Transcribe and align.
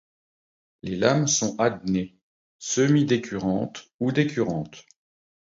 Les 0.81 0.95
lames 0.95 1.27
sont 1.27 1.55
adnées, 1.59 2.17
semi-décurrentes 2.57 3.91
ou 3.99 4.11
décurrentes. 4.11 4.87